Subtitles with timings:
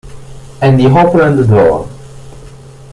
[0.63, 1.87] And he opened the door.